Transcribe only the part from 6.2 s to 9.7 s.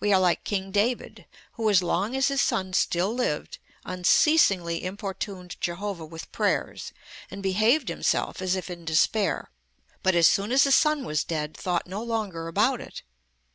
prayers, and behaved himself as if in despair;